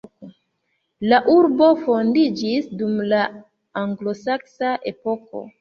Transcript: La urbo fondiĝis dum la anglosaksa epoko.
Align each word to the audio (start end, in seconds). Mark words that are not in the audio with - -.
La 1.11 1.19
urbo 1.33 1.67
fondiĝis 1.83 2.71
dum 2.81 2.97
la 3.13 3.21
anglosaksa 3.85 4.77
epoko. 4.95 5.49